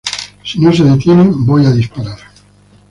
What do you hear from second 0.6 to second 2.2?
se detienen voy a disparar!".